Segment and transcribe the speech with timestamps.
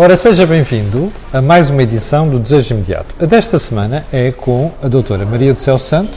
[0.00, 3.12] Ora, seja bem-vindo a mais uma edição do Desejo Imediato.
[3.20, 6.12] A desta semana é com a doutora Maria do Céu Santo,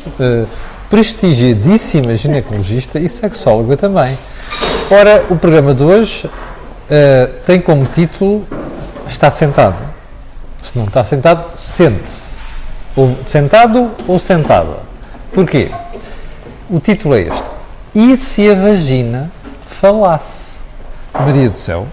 [0.88, 4.16] prestigiadíssima ginecologista e sexóloga também.
[4.92, 6.30] Ora, o programa de hoje
[6.92, 8.46] eh, tem como título
[9.08, 9.82] Está sentado.
[10.62, 12.40] Se não está sentado, sente-se.
[12.96, 14.78] Ou sentado ou sentada.
[15.34, 15.72] Porquê?
[16.70, 17.50] O título é este.
[17.96, 19.32] E se a vagina
[19.66, 20.62] falasse?
[21.16, 21.88] Maria do Céu,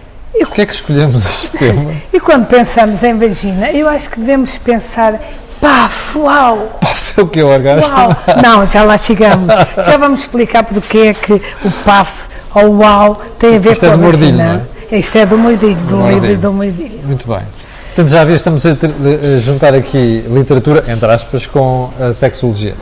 [0.45, 1.91] por que é que escolhemos este tema?
[2.13, 5.19] E quando pensamos em vagina, eu acho que devemos pensar,
[5.61, 6.77] paf, uau!
[6.81, 7.91] Paf, é o que é o orgasmo?
[7.91, 8.15] Uau!
[8.43, 9.53] Não, já lá chegamos.
[9.85, 12.11] Já vamos explicar porque é que o paf
[12.55, 14.67] ou uau tem a ver Isto com é a mordilho, vagina.
[14.91, 16.21] não Isto é do mordilho, do mordilho.
[16.21, 16.99] livro do mordilho.
[17.05, 17.41] Muito bem.
[17.87, 22.75] Portanto, já vi, estamos a, a juntar aqui literatura, entre aspas, com a sexologia.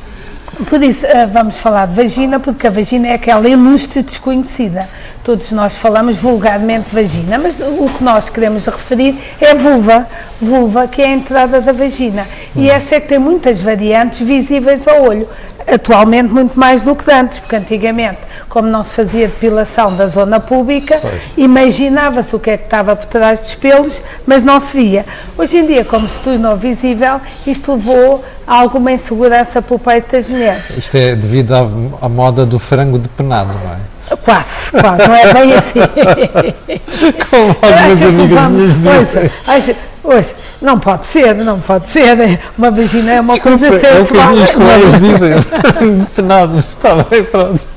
[0.69, 4.87] Por isso, ah, vamos falar de vagina, porque a vagina é aquela ilustre desconhecida.
[5.27, 10.07] Todos nós falamos vulgarmente vagina, mas o que nós queremos referir é vulva.
[10.41, 12.25] Vulva, que é a entrada da vagina.
[12.55, 15.27] E essa é que tem muitas variantes visíveis ao olho.
[15.67, 20.39] Atualmente, muito mais do que antes, porque antigamente, como não se fazia depilação da zona
[20.39, 21.01] pública,
[21.35, 25.05] imaginava-se o que é que estava por trás dos pelos, mas não se via.
[25.37, 30.09] Hoje em dia, como se tornou visível, isto levou a alguma insegurança para o peito
[30.09, 30.69] das mulheres.
[30.77, 31.67] Isto é devido à,
[32.05, 33.96] à moda do frango de penado, não é?
[34.23, 35.79] Quase, quase, não é bem assim.
[37.29, 39.75] Como algumas amigas minhas dizem.
[40.03, 42.39] ouça, não pode ser, não pode ser.
[42.57, 44.31] Uma vagina é uma Desculpa, coisa é o que as sensual.
[44.31, 45.33] minhas colegas dizem.
[46.53, 47.76] Mas está bem, pronto.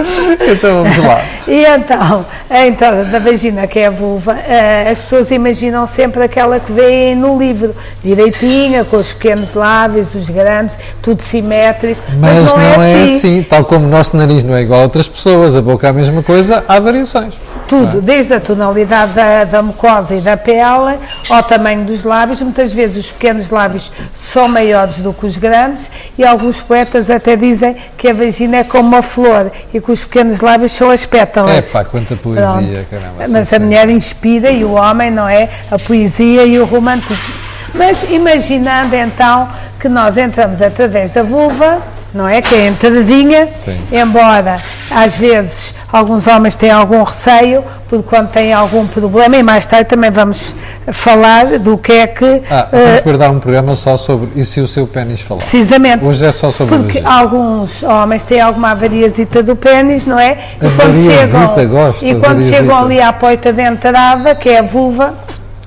[0.40, 1.22] Então vamos lá.
[1.46, 6.60] E então, entrada da vagina, que é a vulva, eh, as pessoas imaginam sempre aquela
[6.60, 12.00] que vêem no livro, direitinha, com os pequenos lábios, os grandes, tudo simétrico.
[12.18, 13.42] Mas não, é, assim.
[13.42, 15.92] tal como o nosso nariz não é igual a outras pessoas, a boca é a
[15.92, 17.34] mesma coisa, há variações.
[17.70, 20.98] Tudo, desde a tonalidade da, da mucosa e da pele
[21.30, 22.42] ao tamanho dos lábios.
[22.42, 25.84] Muitas vezes os pequenos lábios são maiores do que os grandes
[26.18, 30.02] e alguns poetas até dizem que a vagina é como uma flor e que os
[30.02, 31.66] pequenos lábios são as É pétalas.
[31.70, 32.86] pá, quanta poesia, Pronto.
[32.90, 33.14] caramba.
[33.28, 33.64] Mas sim, a sim.
[33.64, 35.48] mulher inspira e o homem, não é?
[35.70, 37.34] A poesia e o romantismo.
[37.72, 41.78] Mas imaginando então que nós entramos através da vulva,
[42.12, 42.42] não é?
[42.42, 43.80] Que é a entradinha, Sim.
[43.92, 49.66] embora às vezes alguns homens tenham algum receio, porque quando têm algum problema, e mais
[49.66, 50.54] tarde também vamos
[50.92, 52.42] falar do que é que.
[52.50, 55.40] Ah, vamos guardar um programa só sobre e se o seu pênis falar.
[55.40, 56.04] Precisamente.
[56.04, 60.38] Hoje é só sobre Porque alguns homens têm alguma avariazita do pênis, não é?
[60.60, 64.62] E A variazita, gosto, e quando chegam ali à poita de entrada, que é a
[64.62, 65.14] vulva,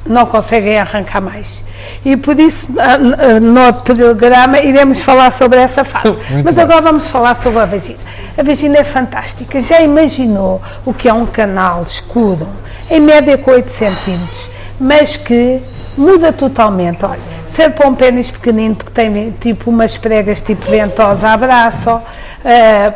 [0.06, 1.62] não conseguem arrancar mais.
[2.05, 6.17] E por isso, ah, ah, no outro programa, iremos falar sobre essa fase.
[6.29, 6.63] Muito Mas bem.
[6.63, 7.99] agora vamos falar sobre a vagina.
[8.37, 9.61] A vagina é fantástica.
[9.61, 12.47] Já imaginou o que é um canal escuro,
[12.89, 14.49] em média com 8 centímetros,
[14.79, 15.61] mas que
[15.97, 17.05] muda totalmente.
[17.05, 17.32] Olha,
[17.75, 22.01] para um pênis pequenino, porque tem tipo umas pregas tipo ventosa a braço,
[22.45, 22.93] ah,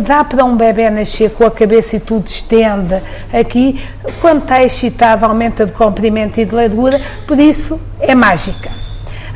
[0.00, 3.00] dá para um bebê nascer com a cabeça e tudo estende
[3.32, 3.82] aqui,
[4.20, 8.70] quando está excitado aumenta de comprimento e de largura, por isso é mágica.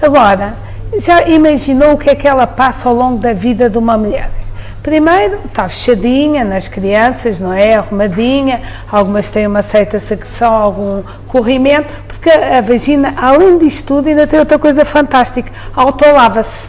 [0.02, 0.54] Agora,
[0.98, 4.43] já imaginou o que é que ela passa ao longo da vida de uma mulher?
[4.84, 7.74] Primeiro, está fechadinha nas crianças, não é?
[7.74, 8.60] Arrumadinha,
[8.92, 14.26] algumas têm uma certa secreção, algum corrimento, porque a, a vagina, além disto tudo, ainda
[14.26, 16.68] tem outra coisa fantástica, autolava-se.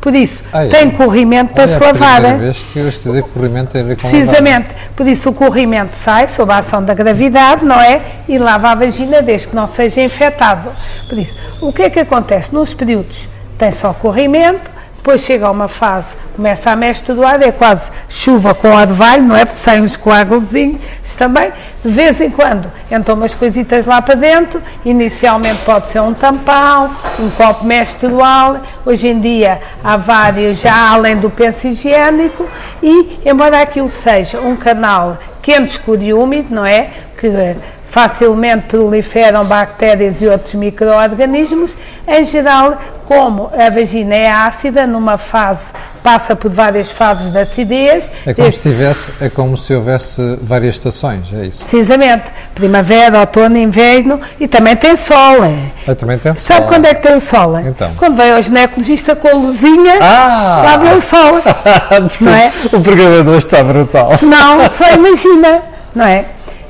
[0.00, 0.68] Por isso, Ah, é?
[0.68, 2.12] tem corrimento para Olha, se é a lavar.
[2.14, 2.42] primeira hein?
[2.42, 5.30] vez que eu estou a dizer que corrimento tem a ver com Precisamente, por isso
[5.30, 8.00] o corrimento sai sob a ação da gravidade, não é?
[8.28, 10.70] E lava a vagina desde que não seja infectado.
[11.08, 12.52] Por isso, o que é que acontece?
[12.52, 14.73] Nos períodos tem só corrimento,
[15.04, 19.44] depois chega a uma fase, começa a menstruar, é quase chuva com orvalho, não é?
[19.44, 20.80] Porque saem uns coágulozinhos
[21.18, 21.52] também.
[21.84, 26.90] De vez em quando entram umas coisitas lá para dentro, inicialmente pode ser um tampão,
[27.18, 28.56] um copo menstrual,
[28.86, 32.48] hoje em dia há vários já além do penso higiênico
[32.82, 36.88] e, embora aquilo seja um canal quente, escuro e úmido, não é?
[37.20, 37.54] Que
[37.90, 41.70] facilmente proliferam bactérias e outros micro-organismos,
[42.08, 45.64] em geral, como a vagina é ácida, numa fase,
[46.02, 50.38] passa por várias fases de acidez, É como desde- se tivesse, é como se houvesse
[50.42, 51.58] várias estações, é isso.
[51.60, 52.24] precisamente,
[52.54, 55.44] primavera, outono, inverno, e também tem sol.
[55.44, 55.54] É.
[55.90, 56.68] Ah, também tem Sabe sol.
[56.68, 57.56] quando é que tem o sol?
[57.58, 57.62] é?
[57.62, 57.90] Então.
[57.96, 60.62] Quando vem ao ginecologista com a luzinha, Ah!
[60.64, 61.40] lá vê o sol.
[62.20, 62.52] Não é?
[62.72, 64.16] O programador está brutal.
[64.18, 65.62] Senão, só imagina,
[65.94, 66.24] não é?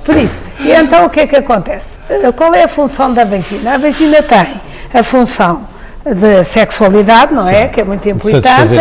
[0.05, 1.87] Por isso, e então o que é que acontece?
[2.37, 3.75] Qual é a função da vagina?
[3.75, 4.61] A vagina tem
[4.93, 5.63] a função
[6.05, 7.63] de sexualidade, não é?
[7.67, 7.69] Sim.
[7.73, 8.75] Que é muito De importante.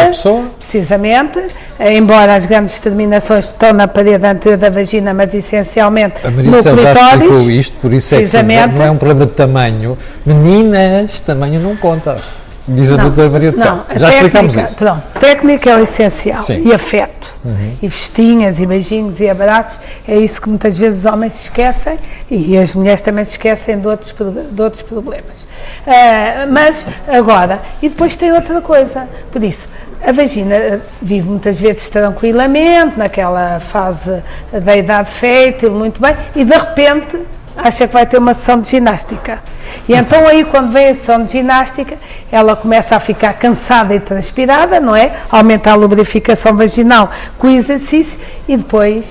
[0.59, 1.39] Precisamente,
[1.79, 6.51] eh, embora as grandes terminações estão na parede anterior da vagina, mas essencialmente A Maria
[6.51, 7.47] no clitóris.
[7.47, 8.43] isto, por isso é que
[8.77, 9.97] não é um problema de tamanho.
[10.25, 12.17] Meninas, tamanho não conta.
[12.65, 14.75] Diz a Não, doutora Maria não, a Já técnica- isso.
[14.77, 16.41] Pronto, técnica é o essencial.
[16.41, 16.61] Sim.
[16.61, 16.67] Uhum.
[16.69, 17.33] E afeto.
[17.81, 19.77] E festinhas, e beijinhos, e abraços.
[20.07, 21.99] É isso que muitas vezes os homens se esquecem
[22.31, 24.15] e as mulheres também se esquecem de outros,
[24.51, 25.43] de outros problemas.
[25.85, 29.07] Ah, mas, agora, e depois tem outra coisa.
[29.31, 29.67] Por isso,
[30.05, 34.21] a vagina vive muitas vezes tranquilamente, naquela fase
[34.51, 37.19] da idade fértil, muito bem, e de repente
[37.55, 39.39] acha que vai ter uma sessão de ginástica.
[39.87, 41.95] E então aí quando vem a sessão de ginástica,
[42.31, 45.11] ela começa a ficar cansada e transpirada, não é?
[45.31, 49.05] Aumenta a lubrificação vaginal com o exercício e depois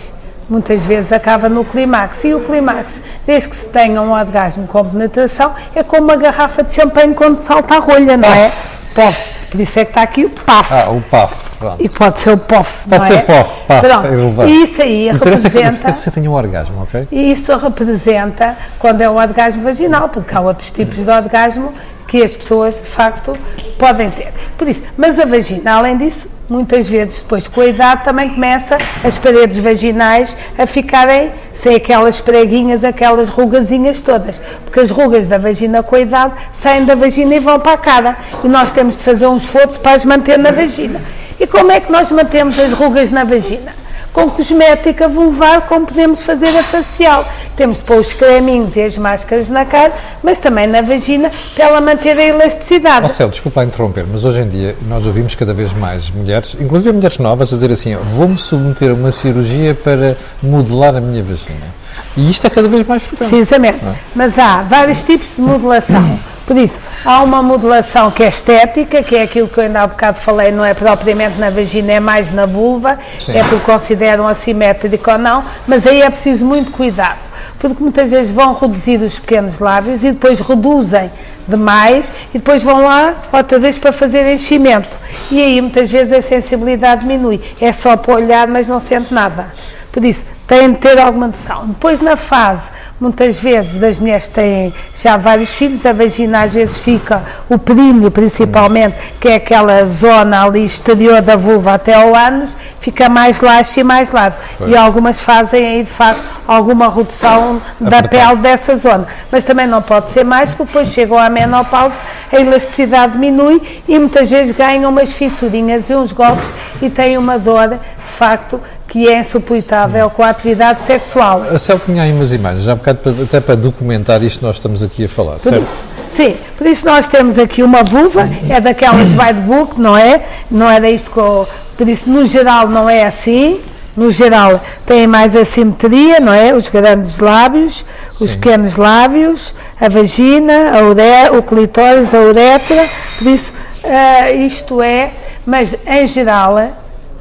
[0.52, 2.22] muitas vezes acaba no clímax.
[2.25, 2.93] E o clímax,
[3.26, 7.40] desde que se tenha um orgasmo com penetração, é como uma garrafa de champanhe quando
[7.40, 8.52] salta a rolha, não é?
[8.94, 9.19] Pof.
[9.50, 10.72] Por isso é que está aqui o PAF.
[10.72, 11.52] Ah, o PAF.
[11.58, 11.76] Pronto.
[11.78, 13.22] E pode ser o POF, Pode ser é?
[13.22, 14.06] POF, PAF, Pronto.
[14.06, 14.50] é relevante.
[14.50, 15.88] E isso aí Interessa que, representa...
[15.88, 17.06] é que você tenha um orgasmo, ok?
[17.12, 21.72] E isso representa quando é o orgasmo vaginal, porque há outros tipos de orgasmo
[22.08, 23.38] que as pessoas de facto
[23.78, 24.32] podem ter.
[24.58, 28.76] Por isso, mas a vagina, além disso, muitas vezes depois com a idade também começa
[29.02, 35.38] as paredes vaginais a ficarem sem aquelas preguinhas, aquelas rugazinhas todas, porque as rugas da
[35.38, 38.16] vagina com a idade saem da vagina e vão para a cara.
[38.44, 41.00] E nós temos de fazer um esforço para as manter na vagina.
[41.40, 43.81] E como é que nós mantemos as rugas na vagina?
[44.12, 47.25] Com cosmética vulvar, como podemos fazer a facial.
[47.56, 49.93] Temos de pôr os creminhos e as máscaras na cara,
[50.23, 53.03] mas também na vagina, para ela manter a elasticidade.
[53.03, 57.19] Marcelo, desculpa interromper, mas hoje em dia nós ouvimos cada vez mais mulheres, inclusive mulheres
[57.19, 61.82] novas, a dizer assim: vou-me submeter a uma cirurgia para modelar a minha vagina.
[62.17, 63.29] E isto é cada vez mais frequente.
[63.29, 63.81] Precisamente.
[64.14, 66.19] Mas há vários tipos de modelação.
[66.47, 69.87] Por isso, há uma modelação que é estética, que é aquilo que eu ainda há
[69.87, 73.37] bocado falei, não é propriamente na vagina, é mais na vulva, Sim.
[73.37, 77.21] é porque consideram assimétrico ou não, mas aí é preciso muito cuidado,
[77.59, 81.11] porque muitas vezes vão reduzir os pequenos lábios e depois reduzem
[81.47, 84.97] demais e depois vão lá outra vez para fazer enchimento.
[85.31, 87.41] E aí muitas vezes a sensibilidade diminui.
[87.61, 89.47] É só para olhar, mas não sente nada.
[89.91, 91.67] Por isso, têm de ter alguma noção.
[91.67, 92.62] Depois, na fase,
[93.02, 94.72] muitas vezes, das mulheres têm
[95.02, 100.44] já vários filhos, a vagina às vezes fica, o períneo principalmente, que é aquela zona
[100.44, 102.50] ali exterior da vulva até ao ânus,
[102.81, 104.37] fica mais laxo e mais largo.
[104.66, 109.06] E algumas fazem aí, de facto, alguma redução da pele dessa zona.
[109.31, 111.96] Mas também não pode ser mais, porque depois chegam à menopausa,
[112.32, 116.44] a elasticidade diminui e muitas vezes ganham umas fissurinhas e uns golpes
[116.81, 118.60] e têm uma dor, de facto,
[118.93, 121.43] que é insuportável com a atividade sexual.
[121.50, 124.44] A Cel tinha aí umas imagens, já um bocado para- até para documentar isto que
[124.44, 125.67] nós estamos aqui a falar, certo?
[126.15, 130.21] Sim, por isso nós temos aqui uma vulva, é daquelas by the book, não é?
[130.50, 131.49] Não era isto que eu,
[131.79, 133.62] por isso no geral não é assim,
[133.97, 136.53] no geral tem mais assimetria, não é?
[136.55, 137.87] Os grandes lábios,
[138.21, 138.38] os Sim.
[138.38, 142.87] pequenos lábios, a vagina, a ure, o clitóris, a uretra,
[143.19, 143.50] por isso
[143.85, 145.12] eh, isto é,
[145.47, 146.59] mas em geral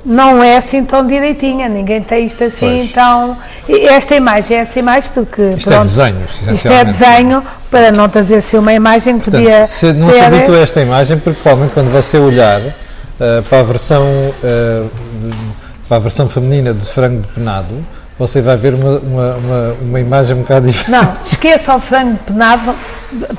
[0.05, 2.91] não é assim tão direitinha, ninguém tem isto assim Pois.
[2.91, 3.37] tão.
[3.69, 5.41] Esta imagem é assim mais porque.
[5.57, 6.21] Isto é desenho,
[6.51, 9.65] Isto é desenho, para não trazer assim uma imagem que Portanto, podia.
[9.65, 13.59] se não ter- se habitua a esta imagem, porque provavelmente quando você olhar eh, para
[13.59, 14.05] a versão
[14.43, 14.83] eh,
[15.87, 17.85] para a versão feminina de frango penado,
[18.17, 20.91] você vai ver uma, uma, uma, uma imagem um bocado diferente.
[20.91, 22.73] Não, esqueça o frango penado,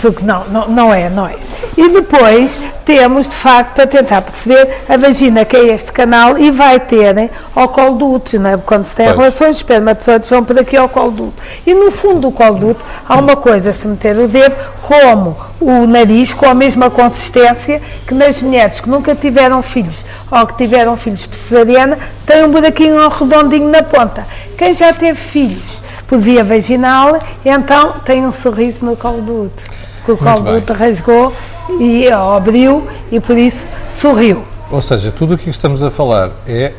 [0.00, 1.36] porque não, não, não é, não é.
[1.76, 6.50] E depois temos, de facto, para tentar perceber a vagina, que é este canal, e
[6.50, 8.56] vai ter ao colo do útero, não é?
[8.58, 9.18] Quando se tem Pois.
[9.18, 11.46] relações, os espermatozoides vão por aqui ao colo do útero.
[11.66, 15.36] E no fundo do colo do útero há uma coisa, se meter o dedo, como
[15.60, 20.56] o nariz, com a mesma consistência que nas mulheres que nunca tiveram filhos ou que
[20.56, 24.26] tiveram filhos por cesariana, tem um buraquinho redondinho na ponta.
[24.58, 25.81] Quem já teve filhos
[26.12, 29.70] por via vaginal, então tem um sorriso no colo do útero.
[30.04, 30.56] Que o colo do bem.
[30.56, 31.32] útero rasgou
[31.80, 33.64] e abriu e por isso
[33.98, 34.44] sorriu.
[34.70, 36.72] Ou seja, tudo o que estamos a falar é,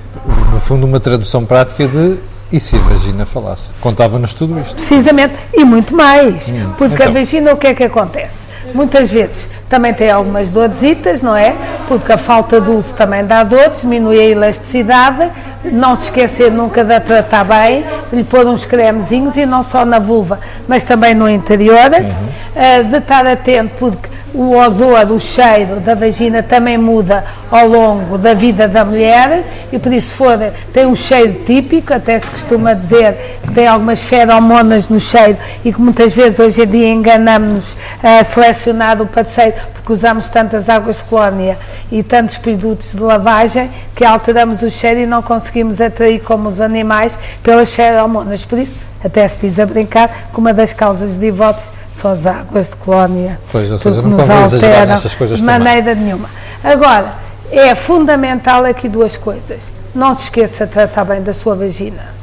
[0.53, 2.19] no fundo, uma tradução prática de
[2.51, 3.71] e se a vagina falasse?
[3.81, 4.75] Contava-nos tudo isto.
[4.75, 6.53] Precisamente, e muito mais.
[6.77, 7.13] porque a então.
[7.13, 8.35] vagina, o que é que acontece?
[8.71, 11.55] Muitas vezes também tem algumas doresitas, não é?
[11.87, 15.31] Porque a falta de uso também dá dores, diminui a elasticidade.
[15.63, 19.83] Não se esquecer nunca de a tratar bem, lhe pôr uns cremezinhos e não só
[19.85, 21.91] na vulva, mas também no interior.
[21.91, 22.29] Uhum.
[22.55, 28.17] Eh, de estar atento, porque o odor, o cheiro da vagina também muda ao longo
[28.17, 30.37] da vida da mulher e por isso for,
[30.73, 35.71] tem um cheiro típico, até se costuma dizer que tem algumas feromonas no cheiro e
[35.71, 40.97] que muitas vezes hoje em dia enganamos-nos a selecionar o parceiro porque usamos tantas águas
[40.97, 41.57] de colónia
[41.91, 46.59] e tantos produtos de lavagem que alteramos o cheiro e não conseguimos atrair como os
[46.59, 47.13] animais
[47.43, 48.43] pelas feromonas.
[48.43, 51.71] Por isso, até se diz a brincar que uma das causas de divórcio
[52.03, 53.39] as águas de colónia.
[53.51, 56.03] Pois, ou seja, não convém exagerar nestas coisas De maneira também.
[56.03, 56.29] nenhuma.
[56.63, 57.13] Agora,
[57.51, 59.59] é fundamental aqui duas coisas.
[59.93, 62.13] Não se esqueça de tratar bem da sua vagina.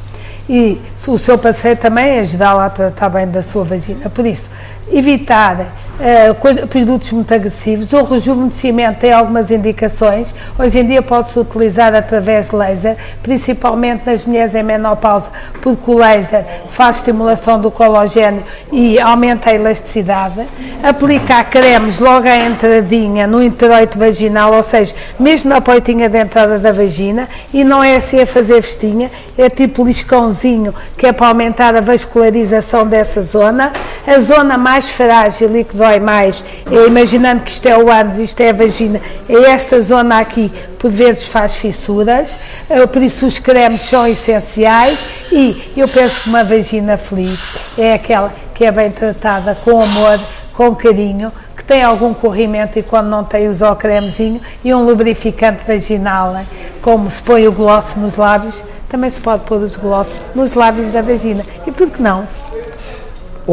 [0.49, 4.09] E o seu parceiro também ajudá-la a tratar bem da sua vagina.
[4.09, 4.43] Por isso,
[4.91, 5.67] evitar
[6.01, 7.93] uh, produtos muito agressivos.
[7.93, 10.33] O rejuvenescimento tem algumas indicações.
[10.57, 15.29] Hoje em dia pode-se utilizar através de laser, principalmente nas mulheres em menopausa,
[15.61, 20.45] porque o laser faz estimulação do colagênio e aumenta a elasticidade.
[20.83, 26.57] Aplicar cremes logo à entradinha no introito vaginal, ou seja, mesmo na portinha de entrada
[26.57, 31.27] da vagina, e não é assim a fazer vestinha, é tipo liscãozinho, que é para
[31.27, 33.71] aumentar a vascularização dessa zona.
[34.05, 38.17] A zona mais frágil e que dói mais, é, imaginando que isto é o ânus,
[38.17, 42.29] isto é a vagina, é esta zona aqui, por vezes faz fissuras,
[42.69, 44.99] eh, por isso os cremes são essenciais
[45.31, 47.39] e eu penso que uma vagina feliz
[47.77, 50.19] é aquela que é bem tratada com amor,
[50.53, 54.83] com carinho, que tem algum corrimento e quando não tem usa o cremezinho e um
[54.83, 56.35] lubrificante vaginal,
[56.81, 58.55] como se põe o gloss nos lábios,
[58.89, 61.43] também se pode pôr os gloss nos lábios da vagina.
[61.65, 62.27] E por que não?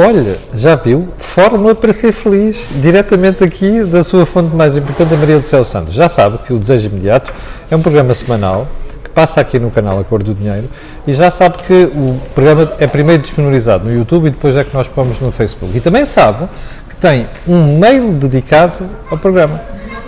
[0.01, 1.09] Olha, já viu?
[1.17, 5.65] Fórmula para ser feliz, diretamente aqui da sua fonte mais importante, a Maria do Céu
[5.65, 5.93] Santos.
[5.93, 7.35] Já sabe que o Desejo Imediato
[7.69, 8.69] é um programa semanal
[9.03, 10.69] que passa aqui no canal A Cor do Dinheiro
[11.05, 14.73] e já sabe que o programa é primeiro disponibilizado no YouTube e depois é que
[14.73, 15.77] nós pomos no Facebook.
[15.77, 16.49] E também sabe
[16.89, 19.61] que tem um mail dedicado ao programa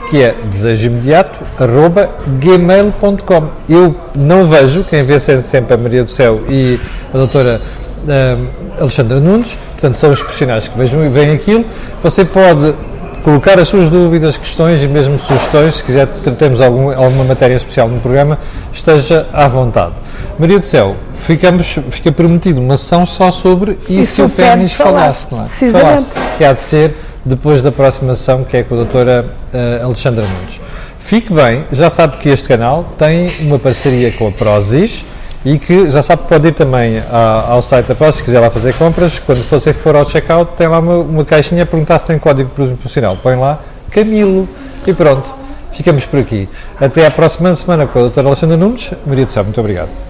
[0.08, 6.78] que é desejoimediato.gmail.com Eu não vejo, quem vê sempre a Maria do Céu e
[7.12, 7.60] a doutora
[8.04, 11.64] uh, Alexandra Nunes, portanto são os profissionais que vejam e veem aquilo.
[12.02, 12.74] Você pode
[13.22, 17.88] colocar as suas dúvidas, questões e mesmo sugestões, se quiser tratemos algum, alguma matéria especial
[17.88, 18.38] no programa,
[18.72, 19.92] esteja à vontade.
[20.38, 24.72] Maria do Céu, ficamos, fica prometido uma sessão só sobre e, e se o pênis
[24.72, 25.48] falasse, não é?
[25.48, 26.06] Falasse,
[26.38, 30.24] que há de ser depois da próxima sessão, que é com a doutora uh, Alexandra
[30.24, 30.60] Nunes.
[30.98, 35.04] Fique bem, já sabe que este canal tem uma parceria com a Prozis,
[35.44, 38.74] e que já sabe pode ir também ao site da Prozis se quiser lá fazer
[38.74, 42.18] compras, quando você for ao checkout tem lá uma, uma caixinha a perguntar se tem
[42.18, 43.58] código promocional, põe lá
[43.90, 44.48] Camilo
[44.86, 45.30] e pronto,
[45.72, 46.48] ficamos por aqui.
[46.80, 48.92] Até à próxima semana com a doutora Alexandra Nunes.
[49.04, 50.09] Maria do Céu, muito obrigado.